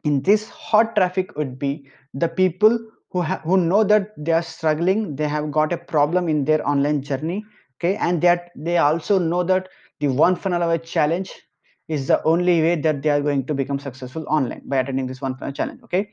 in 0.04 0.22
this 0.22 0.48
hot 0.48 0.96
traffic 0.96 1.36
would 1.36 1.58
be 1.58 1.88
the 2.14 2.28
people 2.28 2.78
who 3.10 3.22
who 3.22 3.56
know 3.56 3.84
that 3.84 4.12
they 4.16 4.32
are 4.32 4.42
struggling 4.42 5.16
they 5.16 5.28
have 5.28 5.50
got 5.50 5.72
a 5.72 5.76
problem 5.76 6.28
in 6.28 6.44
their 6.44 6.66
online 6.66 7.02
journey 7.02 7.44
okay? 7.76 7.96
And 7.96 8.22
that 8.22 8.50
they 8.56 8.78
also 8.78 9.18
know 9.18 9.42
that 9.44 9.68
the 10.00 10.08
one 10.08 10.36
funnel 10.36 10.62
away 10.62 10.78
challenge 10.78 11.32
is 11.88 12.06
the 12.06 12.22
only 12.24 12.62
way 12.62 12.76
that 12.76 13.02
they 13.02 13.10
are 13.10 13.20
going 13.20 13.44
to 13.46 13.54
become 13.54 13.78
successful 13.78 14.24
online 14.28 14.62
by 14.64 14.78
attending 14.78 15.06
this 15.06 15.20
one 15.20 15.36
funnel 15.36 15.52
challenge 15.52 15.80
okay 15.82 16.10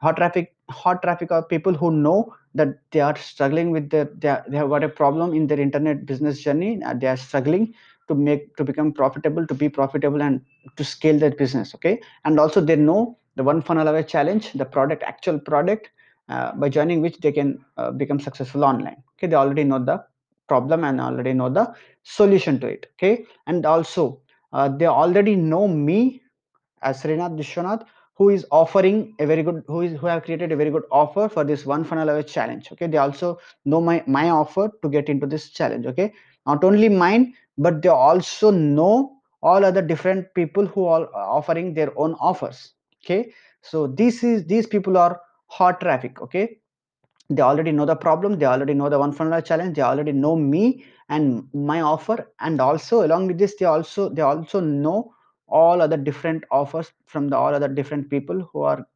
hot 0.00 0.16
traffic 0.16 0.54
hot 0.70 1.02
traffic 1.02 1.30
are 1.32 1.42
people 1.42 1.72
who 1.72 1.90
know 1.90 2.32
that 2.54 2.78
they 2.90 3.00
are 3.00 3.16
struggling 3.16 3.70
with 3.70 3.90
their 3.90 4.10
they, 4.18 4.28
are, 4.28 4.44
they 4.48 4.56
have 4.56 4.68
got 4.68 4.84
a 4.84 4.88
problem 4.88 5.34
in 5.34 5.46
their 5.46 5.60
internet 5.60 6.06
business 6.06 6.40
journey 6.40 6.80
they 6.96 7.06
are 7.06 7.16
struggling 7.16 7.74
to 8.08 8.14
make 8.14 8.56
to 8.56 8.64
become 8.64 8.92
profitable 8.92 9.46
to 9.46 9.54
be 9.54 9.68
profitable 9.68 10.22
and 10.22 10.40
to 10.76 10.84
scale 10.84 11.18
their 11.18 11.30
business 11.30 11.74
okay? 11.74 12.00
And 12.24 12.40
also 12.40 12.60
they 12.60 12.76
know 12.76 13.18
the 13.36 13.44
one 13.44 13.62
funnel 13.62 13.86
away 13.86 14.02
challenge 14.02 14.52
the 14.52 14.64
product 14.64 15.02
actual 15.02 15.38
product 15.38 15.90
uh, 16.28 16.52
by 16.52 16.68
joining 16.68 17.00
which 17.00 17.18
they 17.18 17.32
can 17.32 17.64
uh, 17.76 17.90
become 17.90 18.18
successful 18.18 18.64
online 18.64 19.02
okay? 19.16 19.26
They 19.26 19.36
already 19.36 19.64
know 19.64 19.78
the 19.84 20.04
problem 20.48 20.84
and 20.84 21.00
already 21.00 21.34
know 21.34 21.50
the 21.50 21.72
solution 22.02 22.58
to 22.60 22.66
it 22.66 22.86
okay? 22.94 23.26
And 23.46 23.64
also 23.66 24.20
uh, 24.52 24.68
they 24.68 24.86
already 24.86 25.36
know 25.36 25.68
me 25.68 26.22
as 26.82 27.02
Srinath 27.02 27.36
Vishwanath 27.38 27.84
who 28.18 28.28
is 28.30 28.44
offering 28.50 29.14
a 29.20 29.26
very 29.26 29.42
good 29.44 29.62
who 29.68 29.80
is 29.82 29.92
who 29.98 30.06
have 30.08 30.24
created 30.24 30.50
a 30.52 30.56
very 30.56 30.70
good 30.70 30.82
offer 30.90 31.28
for 31.28 31.44
this 31.44 31.64
one 31.64 31.84
funnel 31.84 32.08
away 32.08 32.24
challenge 32.24 32.70
okay? 32.72 32.88
They 32.88 32.98
also 32.98 33.38
know 33.64 33.80
my 33.80 34.02
my 34.06 34.28
offer 34.30 34.70
to 34.82 34.88
get 34.88 35.08
into 35.08 35.26
this 35.26 35.50
challenge 35.50 35.86
okay? 35.86 36.12
Not 36.44 36.64
only 36.64 36.88
mine 36.88 37.34
but 37.56 37.80
they 37.80 37.88
also 37.88 38.50
know 38.50 39.16
all 39.40 39.64
other 39.64 39.80
different 39.80 40.34
people 40.34 40.66
who 40.66 40.84
are 40.84 41.08
offering 41.14 41.74
their 41.74 41.96
own 41.96 42.14
offers 42.14 42.72
okay? 43.04 43.32
So 43.62 43.86
this 43.86 44.24
is 44.24 44.44
these 44.46 44.66
people 44.66 44.98
are 44.98 45.20
hot 45.46 45.80
traffic 45.80 46.20
okay? 46.20 46.58
They 47.30 47.42
already 47.42 47.70
know 47.70 47.86
the 47.86 47.94
problem 47.94 48.38
they 48.38 48.46
already 48.46 48.74
know 48.74 48.88
the 48.88 48.98
one 48.98 49.12
funnel 49.12 49.40
challenge 49.42 49.76
they 49.76 49.82
already 49.82 50.12
know 50.12 50.34
me 50.34 50.84
and 51.08 51.46
my 51.54 51.82
offer 51.82 52.32
and 52.40 52.60
also 52.60 53.04
along 53.06 53.28
with 53.28 53.38
this 53.38 53.54
they 53.54 53.66
also 53.66 54.08
they 54.08 54.22
also 54.22 54.60
know 54.60 55.14
all 55.48 55.82
other 55.82 55.96
different 55.96 56.44
offers 56.50 56.92
from 57.06 57.28
the 57.28 57.36
all 57.36 57.54
other 57.54 57.68
different 57.68 58.08
people 58.10 58.48
who 58.52 58.62
are 58.62 58.86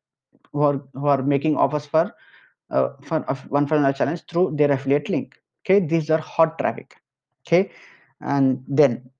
who 0.52 0.62
are 0.62 0.82
who 0.94 1.06
are 1.06 1.22
making 1.22 1.56
offers 1.56 1.86
for 1.86 2.12
uh, 2.70 2.90
for 3.02 3.24
uh, 3.28 3.34
one 3.48 3.66
funnel 3.66 3.92
challenge 3.92 4.22
through 4.26 4.54
their 4.56 4.70
affiliate 4.72 5.08
link. 5.08 5.38
Okay 5.64 5.80
these 5.80 6.10
are 6.10 6.18
hot 6.18 6.58
traffic. 6.58 6.96
Okay 7.46 7.70
and 8.20 8.62
then 8.68 9.10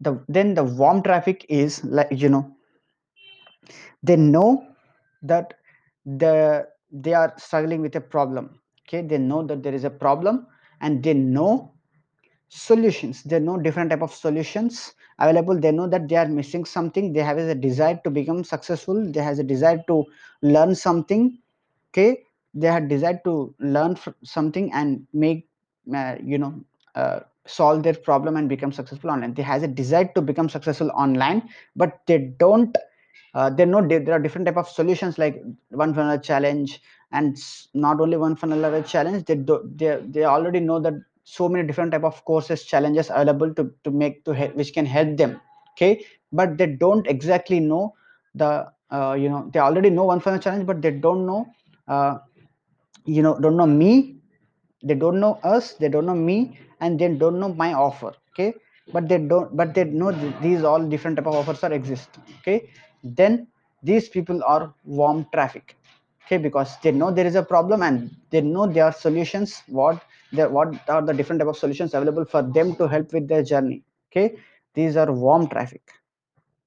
the 0.00 0.22
then 0.28 0.54
the 0.54 0.64
warm 0.64 1.02
traffic 1.02 1.46
is 1.48 1.82
like 1.84 2.08
you 2.10 2.28
know 2.28 2.54
they 4.02 4.16
know 4.16 4.66
that 5.22 5.54
the 6.04 6.66
they 6.90 7.14
are 7.14 7.32
struggling 7.36 7.80
with 7.80 7.94
a 7.96 8.00
problem. 8.00 8.60
Okay 8.88 9.02
they 9.02 9.18
know 9.18 9.42
that 9.46 9.62
there 9.62 9.74
is 9.74 9.84
a 9.84 9.90
problem 9.90 10.46
and 10.80 11.02
they 11.02 11.14
know 11.14 11.72
solutions. 12.50 13.22
They 13.24 13.40
know 13.40 13.58
different 13.58 13.90
type 13.90 14.02
of 14.02 14.12
solutions 14.14 14.94
available. 15.18 15.58
They 15.58 15.72
know 15.72 15.88
that 15.88 16.08
they 16.08 16.16
are 16.16 16.28
missing 16.28 16.66
something. 16.66 17.12
They 17.14 17.20
have 17.22 17.38
a 17.38 17.54
desire 17.54 18.00
to 18.04 18.10
become 18.10 18.44
successful. 18.44 19.10
They 19.10 19.20
has 19.22 19.38
a 19.38 19.44
desire 19.44 19.82
to 19.88 20.04
learn 20.42 20.74
something. 20.74 21.38
Okay? 21.92 22.24
They 22.54 22.68
had 22.68 22.88
desire 22.88 23.20
to 23.24 23.54
learn 23.60 23.96
something 24.24 24.72
and 24.72 25.06
make 25.12 25.48
uh, 25.94 26.16
you 26.22 26.38
know 26.38 26.54
uh, 26.96 27.20
solve 27.46 27.82
their 27.84 27.94
problem 27.94 28.36
and 28.36 28.48
become 28.48 28.72
successful 28.72 29.10
online. 29.10 29.34
They 29.34 29.42
has 29.42 29.62
a 29.62 29.68
desire 29.68 30.10
to 30.14 30.22
become 30.22 30.48
successful 30.48 30.90
online 30.92 31.48
but 31.76 32.00
they 32.06 32.18
don't 32.38 32.76
uh, 33.34 33.50
they 33.50 33.64
know 33.64 33.86
there 33.86 34.12
are 34.12 34.18
different 34.18 34.46
type 34.46 34.56
of 34.56 34.68
solutions 34.68 35.18
like 35.18 35.42
one 35.70 35.94
funnel 35.94 36.18
challenge 36.18 36.82
and 37.12 37.36
not 37.74 38.00
only 38.00 38.16
one 38.16 38.36
funnel 38.36 38.82
challenge. 38.82 39.24
They 39.26 39.36
do, 39.36 39.70
they 39.76 40.02
they 40.08 40.24
already 40.24 40.60
know 40.60 40.80
that 40.80 40.94
so 41.36 41.48
many 41.48 41.66
different 41.66 41.92
type 41.92 42.04
of 42.10 42.24
courses 42.30 42.64
challenges 42.72 43.10
available 43.10 43.54
to 43.58 43.64
to 43.84 43.90
make 44.02 44.24
to 44.28 44.32
help 44.40 44.54
which 44.60 44.72
can 44.76 44.86
help 44.96 45.16
them 45.22 45.40
okay? 45.72 45.92
But 46.32 46.56
they 46.58 46.66
don't 46.84 47.06
exactly 47.06 47.60
know 47.60 47.94
the 48.34 48.50
uh, 48.90 49.14
you 49.22 49.28
know 49.28 49.42
they 49.52 49.60
already 49.60 49.90
know 49.90 50.04
one 50.12 50.20
funnel 50.20 50.40
challenge 50.46 50.66
but 50.66 50.82
they 50.82 50.90
don't 51.06 51.26
know 51.26 51.46
uh, 51.88 52.18
you 53.04 53.22
know 53.22 53.38
don't 53.44 53.56
know 53.56 53.66
me 53.66 54.16
they 54.82 54.94
don't 54.94 55.20
know 55.20 55.34
us 55.44 55.74
they 55.74 55.88
don't 55.88 56.06
know 56.06 56.20
me 56.30 56.58
and 56.80 56.98
they 56.98 57.08
don't 57.22 57.38
know 57.40 57.52
my 57.54 57.72
offer 57.72 58.12
okay? 58.32 58.54
But 58.92 59.08
they 59.08 59.18
don't 59.18 59.56
but 59.56 59.74
they 59.74 59.84
know 59.84 60.10
these 60.42 60.64
all 60.64 60.82
different 60.82 61.16
type 61.16 61.26
of 61.26 61.34
offers 61.34 61.62
are 61.62 61.72
exist 61.72 62.08
okay? 62.40 62.70
Then 63.04 63.46
these 63.82 64.08
people 64.08 64.42
are 64.44 64.74
warm 64.84 65.26
traffic 65.32 65.76
okay? 66.24 66.38
Because 66.38 66.76
they 66.82 66.92
know 66.92 67.10
there 67.10 67.26
is 67.26 67.36
a 67.36 67.42
problem 67.42 67.82
and 67.82 68.10
they 68.30 68.40
know 68.40 68.66
their 68.66 68.92
solutions 68.92 69.62
what 69.66 70.02
there 70.32 70.48
what 70.48 70.74
are 70.88 71.02
the 71.02 71.12
different 71.12 71.40
type 71.40 71.48
of 71.48 71.56
solutions 71.56 71.94
available 71.94 72.24
for 72.24 72.42
them 72.42 72.74
to 72.76 72.86
help 72.86 73.12
with 73.12 73.28
their 73.28 73.42
journey 73.42 73.82
okay? 74.10 74.36
These 74.74 74.96
are 74.96 75.10
warm 75.12 75.48
traffic 75.48 75.82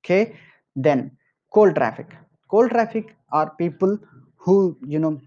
okay? 0.03 0.35
Then 0.75 1.11
cold 1.53 1.75
traffic. 1.75 2.15
Cold 2.49 2.71
traffic 2.71 3.15
are 3.31 3.51
people 3.57 3.97
who 4.37 4.77
you 4.85 4.99
know 4.99 5.19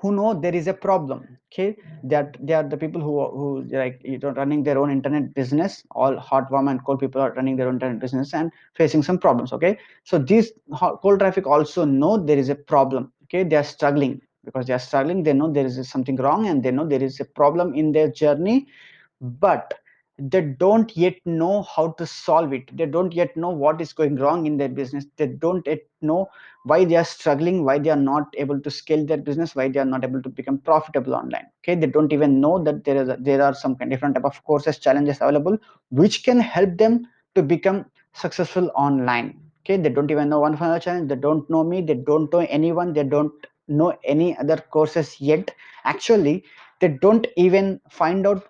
who 0.00 0.12
know 0.12 0.34
there 0.34 0.54
is 0.54 0.66
a 0.66 0.74
problem 0.74 1.38
okay? 1.52 1.76
That 2.02 2.36
they, 2.40 2.54
are 2.54 2.64
the 2.64 2.76
people 2.76 3.00
who 3.00 3.28
who 3.30 3.62
like 3.70 4.00
you 4.04 4.18
know 4.18 4.30
running 4.30 4.64
their 4.64 4.78
own 4.78 4.90
internet 4.90 5.32
business. 5.34 5.84
All 5.92 6.16
hot 6.16 6.50
warm 6.50 6.68
and 6.68 6.84
cold 6.84 7.00
people 7.00 7.20
are 7.20 7.32
running 7.34 7.56
their 7.56 7.68
own 7.68 7.74
internet 7.74 8.00
business 8.00 8.34
and 8.34 8.50
facing 8.74 9.02
some 9.02 9.18
problems 9.18 9.52
okay? 9.52 9.78
So 10.04 10.18
these 10.18 10.50
cold 11.02 11.20
traffic 11.20 11.46
also 11.46 11.84
know 11.84 12.16
there 12.16 12.38
is 12.38 12.48
a 12.48 12.56
problem 12.56 13.12
okay? 13.24 13.44
They 13.44 13.56
are 13.56 13.64
struggling 13.64 14.20
because 14.44 14.66
they 14.66 14.72
are 14.72 14.78
struggling 14.78 15.22
they 15.22 15.32
know 15.32 15.50
there 15.52 15.66
is 15.66 15.88
something 15.88 16.16
wrong 16.16 16.46
and 16.46 16.62
they 16.62 16.70
know 16.70 16.86
there 16.86 17.02
is 17.02 17.20
a 17.20 17.24
problem 17.24 17.74
in 17.74 17.92
their 17.92 18.10
journey 18.10 18.66
but 19.20 19.74
they 20.18 20.40
don't 20.42 20.96
yet 20.96 21.14
know 21.24 21.62
how 21.62 21.92
to 21.92 22.06
solve 22.06 22.52
it. 22.52 22.76
They 22.76 22.86
don't 22.86 23.12
yet 23.12 23.36
know 23.36 23.48
what 23.48 23.80
is 23.80 23.92
going 23.92 24.16
wrong 24.16 24.46
in 24.46 24.56
their 24.56 24.68
business. 24.68 25.06
They 25.16 25.26
don't 25.26 25.66
yet 25.66 25.80
know 26.02 26.28
why 26.64 26.84
they 26.84 26.96
are 26.96 27.04
struggling 27.04 27.64
why 27.64 27.78
they 27.78 27.90
are 27.90 27.96
not 27.96 28.32
able 28.36 28.60
to 28.60 28.70
scale 28.70 29.04
their 29.04 29.16
business 29.16 29.56
why 29.56 29.68
they 29.68 29.80
are 29.80 29.84
not 29.84 30.04
able 30.04 30.22
to 30.22 30.28
become 30.28 30.58
profitable 30.58 31.14
online. 31.14 31.46
Okay 31.62 31.74
they 31.74 31.86
don't 31.86 32.12
even 32.12 32.40
know 32.40 32.62
that 32.62 32.84
there 32.84 33.02
is 33.02 33.10
there 33.20 33.42
are 33.42 33.54
some 33.54 33.74
different 33.88 34.14
type 34.14 34.24
of 34.24 34.42
courses 34.44 34.78
challenges 34.78 35.16
available 35.20 35.58
which 35.90 36.24
can 36.24 36.38
help 36.38 36.76
them 36.76 37.06
to 37.34 37.42
become 37.42 37.86
successful 38.12 38.70
online. 38.74 39.40
Okay 39.64 39.76
they 39.76 39.88
don't 39.88 40.10
even 40.10 40.28
know 40.28 40.40
one 40.40 40.56
funnel 40.56 40.78
challenge. 40.78 41.08
They 41.08 41.16
don't 41.16 41.48
know 41.50 41.64
me. 41.64 41.80
They 41.82 41.94
don't 41.94 42.32
know 42.32 42.46
anyone. 42.48 42.92
They 42.92 43.04
don't 43.04 43.32
know 43.72 43.96
any 44.04 44.36
other 44.38 44.56
courses 44.56 45.20
yet. 45.20 45.50
Actually 45.84 46.44
they 46.82 46.88
don't 46.88 47.26
even 47.36 47.80
find 47.88 48.26
out 48.26 48.48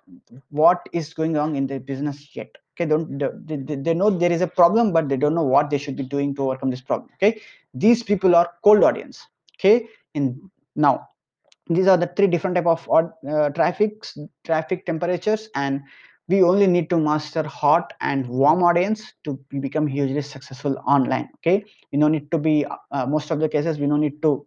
what 0.48 0.88
is 0.92 1.12
going 1.12 1.36
on 1.36 1.54
in 1.54 1.66
their 1.66 1.80
business 1.80 2.34
yet. 2.34 2.50
Okay 2.74 2.88
don't 2.88 3.18
they, 3.18 3.56
they, 3.56 3.94
know 3.94 4.08
there 4.10 4.32
is 4.32 4.40
a 4.40 4.46
problem 4.46 4.92
but 4.92 5.08
they 5.08 5.18
don't 5.18 5.34
know 5.34 5.42
what 5.54 5.68
they 5.68 5.78
should 5.78 5.96
be 5.96 6.02
doing 6.02 6.34
to 6.34 6.44
overcome 6.44 6.70
this 6.70 6.80
problem. 6.80 7.10
Okay 7.16 7.40
these 7.74 8.02
people 8.02 8.34
are 8.34 8.50
cold 8.64 8.82
audience. 8.82 9.26
Okay 9.58 9.86
in 10.14 10.40
now 10.74 11.08
these 11.68 11.86
are 11.86 11.98
the 11.98 12.10
three 12.16 12.26
different 12.26 12.56
type 12.56 12.66
of 12.66 12.88
uh, 12.90 13.50
traffic 13.50 14.06
traffic 14.44 14.86
temperatures 14.86 15.48
and 15.54 15.82
we 16.28 16.42
only 16.42 16.66
need 16.66 16.88
to 16.88 16.96
master 16.96 17.42
hot 17.42 17.92
and 18.00 18.26
warm 18.26 18.62
audience 18.62 19.12
to 19.24 19.38
become 19.60 19.86
hugely 19.86 20.22
successful 20.22 20.82
online. 20.86 21.28
Okay 21.36 21.64
we 21.92 21.98
don't 21.98 22.12
need 22.12 22.30
to 22.30 22.38
be 22.38 22.64
uh, 22.92 23.04
most 23.04 23.30
of 23.30 23.40
the 23.40 23.48
cases 23.48 23.78
we 23.78 23.86
don't 23.86 24.00
need 24.00 24.22
to 24.22 24.46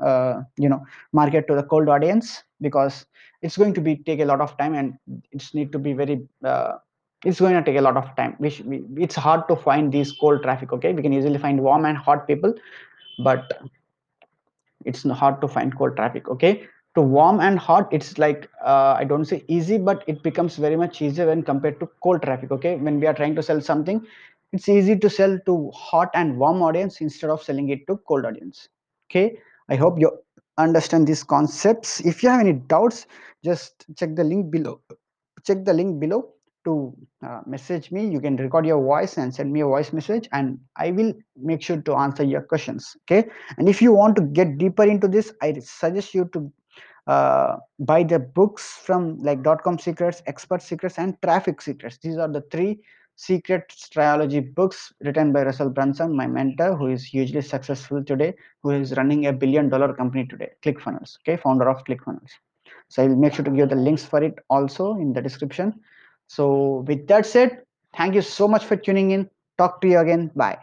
uh, 0.00 0.42
you 0.56 0.68
know 0.68 0.84
market 1.12 1.46
to 1.48 1.54
the 1.54 1.62
cold 1.62 1.88
audience 1.88 2.42
because 2.60 3.06
it's 3.42 3.56
going 3.56 3.74
to 3.74 3.80
be 3.80 3.96
take 3.96 4.20
a 4.20 4.24
lot 4.24 4.40
of 4.40 4.56
time 4.58 4.74
and 4.74 4.94
it's 5.32 5.54
need 5.54 5.72
to 5.72 5.78
be 5.78 5.92
very 5.92 6.26
uh, 6.44 6.72
it's 7.24 7.40
going 7.40 7.54
to 7.54 7.62
take 7.62 7.76
a 7.76 7.80
lot 7.80 7.96
of 7.96 8.14
time. 8.16 8.36
We, 8.38 8.62
we, 8.64 8.84
it's 9.02 9.14
hard 9.14 9.48
to 9.48 9.56
find 9.56 9.92
these 9.92 10.12
cold 10.12 10.42
traffic 10.42 10.72
okay? 10.72 10.92
We 10.92 11.02
can 11.02 11.12
easily 11.12 11.38
find 11.38 11.60
warm 11.60 11.84
and 11.84 11.96
hot 11.96 12.26
people 12.26 12.54
but 13.24 13.52
it's 14.84 15.02
hard 15.02 15.40
to 15.40 15.48
find 15.48 15.76
cold 15.76 15.96
traffic 15.96 16.28
okay? 16.28 16.66
To 16.94 17.02
warm 17.02 17.40
and 17.40 17.58
hot 17.58 17.92
it's 17.92 18.16
like 18.16 18.48
uh, 18.64 18.94
i 18.98 19.04
don't 19.04 19.26
say 19.26 19.44
easy 19.48 19.76
but 19.76 20.02
it 20.06 20.22
becomes 20.22 20.56
very 20.56 20.76
much 20.76 21.02
easier 21.02 21.26
when 21.26 21.42
compared 21.42 21.78
to 21.80 21.90
cold 22.02 22.22
traffic 22.22 22.50
okay? 22.50 22.76
When 22.76 23.00
we 23.00 23.06
are 23.06 23.14
trying 23.14 23.34
to 23.34 23.42
sell 23.42 23.60
something 23.60 24.06
it's 24.52 24.68
easy 24.68 24.96
to 24.98 25.10
sell 25.10 25.38
to 25.46 25.70
hot 25.72 26.10
and 26.14 26.38
warm 26.38 26.62
audience 26.62 27.00
instead 27.00 27.30
of 27.30 27.42
selling 27.42 27.68
it 27.70 27.86
to 27.88 27.96
cold 28.08 28.24
audience 28.24 28.68
okay 29.10 29.36
i 29.68 29.76
hope 29.76 29.98
you 29.98 30.10
understand 30.58 31.06
these 31.06 31.22
concepts. 31.22 32.00
If 32.00 32.22
you 32.22 32.30
have 32.30 32.40
any 32.40 32.54
doubts 32.54 33.06
just 33.44 33.84
check 33.98 34.16
the 34.16 34.24
link 34.24 34.50
below 34.50 34.80
check 35.46 35.64
the 35.64 35.74
link 35.74 36.00
below 36.00 36.32
to 36.64 36.92
uh, 37.24 37.42
message 37.46 37.92
me. 37.92 38.08
You 38.08 38.20
can 38.20 38.36
record 38.36 38.66
your 38.66 38.82
voice 38.82 39.18
and 39.18 39.32
send 39.32 39.52
me 39.52 39.60
a 39.60 39.66
voice 39.66 39.92
message 39.92 40.28
and 40.32 40.58
i 40.76 40.90
will 40.90 41.12
make 41.36 41.62
sure 41.62 41.80
to 41.80 41.94
answer 41.94 42.24
your 42.24 42.40
questions 42.40 42.96
okay? 43.04 43.28
And 43.58 43.68
if 43.68 43.80
you 43.80 43.92
want 43.92 44.16
to 44.16 44.22
get 44.22 44.58
deeper 44.58 44.84
into 44.84 45.08
this 45.08 45.32
i 45.42 45.52
suggest 45.60 46.14
you 46.14 46.28
to 46.32 46.52
uh, 47.06 47.56
buy 47.78 48.02
the 48.02 48.18
books 48.18 48.80
from 48.84 49.18
like 49.18 49.42
dot 49.42 49.62
com 49.62 49.78
secrets 49.78 50.22
expert 50.26 50.60
secrets 50.60 50.98
and 50.98 51.16
traffic 51.22 51.62
secrets. 51.62 51.98
These 52.02 52.16
are 52.16 52.26
the 52.26 52.40
three 52.50 52.80
secret 53.16 53.72
trilogy 53.90 54.40
books 54.40 54.92
written 55.00 55.32
by 55.32 55.42
russell 55.42 55.70
brunson 55.70 56.14
my 56.14 56.26
mentor 56.26 56.76
who 56.76 56.88
is 56.88 57.04
hugely 57.04 57.40
successful 57.40 58.04
today 58.04 58.34
who 58.62 58.70
is 58.70 58.94
running 58.96 59.26
a 59.26 59.32
billion 59.32 59.68
dollar 59.68 59.92
company 59.94 60.26
today 60.26 60.50
clickfunnels 60.62 61.18
okay 61.20 61.36
founder 61.36 61.68
of 61.68 61.82
clickfunnels. 61.84 62.30
So 62.88 63.02
i 63.02 63.06
will 63.06 63.16
make 63.16 63.34
sure 63.34 63.44
to 63.44 63.50
give 63.50 63.70
the 63.70 63.76
links 63.76 64.04
for 64.04 64.22
it 64.22 64.34
also 64.48 64.94
in 64.94 65.12
the 65.12 65.22
description. 65.22 65.80
So 66.28 66.84
with 66.86 67.06
that 67.08 67.26
said 67.26 67.62
thank 67.96 68.14
you 68.14 68.22
so 68.22 68.46
much 68.46 68.64
for 68.64 68.76
tuning 68.76 69.10
in. 69.12 69.30
Talk 69.58 69.80
to 69.80 69.88
you 69.88 69.98
again. 69.98 70.30
Bye 70.34 70.58